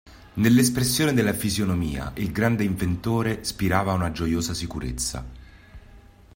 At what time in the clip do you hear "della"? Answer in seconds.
1.13-1.31